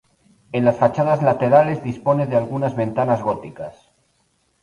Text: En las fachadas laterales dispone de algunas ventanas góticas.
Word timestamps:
En 0.51 0.65
las 0.65 0.79
fachadas 0.79 1.21
laterales 1.21 1.83
dispone 1.83 2.25
de 2.25 2.35
algunas 2.35 2.75
ventanas 2.75 3.21
góticas. 3.21 3.91